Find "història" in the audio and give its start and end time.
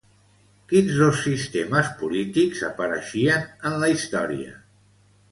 3.97-4.55